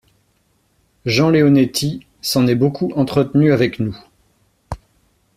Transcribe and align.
Jean 1.05 1.29
Leonetti 1.29 2.07
s’en 2.23 2.47
est 2.47 2.55
beaucoup 2.55 2.91
entretenu 2.95 3.51
avec 3.53 3.77
nous. 3.79 3.95